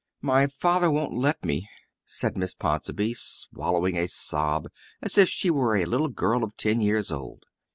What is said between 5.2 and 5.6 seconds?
she